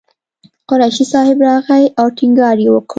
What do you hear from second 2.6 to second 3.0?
یې وکړ.